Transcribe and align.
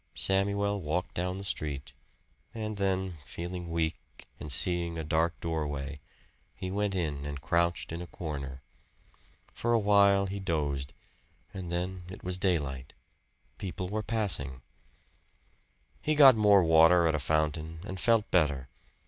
Samuel 0.15 0.81
walked 0.81 1.13
down 1.13 1.37
the 1.37 1.43
street; 1.43 1.93
and 2.55 2.77
then, 2.77 3.19
feeling 3.23 3.69
weak 3.69 4.27
and 4.39 4.51
seeing 4.51 4.97
a 4.97 5.03
dark 5.03 5.39
doorway, 5.39 5.99
he 6.55 6.71
went 6.71 6.95
in 6.95 7.23
and 7.23 7.39
crouched 7.39 7.91
in 7.91 8.01
a 8.01 8.07
corner. 8.07 8.63
For 9.53 9.73
a 9.73 9.79
while 9.79 10.25
he 10.25 10.39
dozed; 10.39 10.93
and 11.53 11.71
then 11.71 12.05
it 12.09 12.23
was 12.23 12.39
daylight. 12.39 12.95
People 13.59 13.89
were 13.89 14.01
passing. 14.01 14.63
He 16.01 16.15
got 16.15 16.35
more 16.35 16.63
water 16.63 17.05
at 17.05 17.13
a 17.13 17.19
fountain 17.19 17.81
and 17.83 17.99
felt 17.99 18.31
better. 18.31 18.69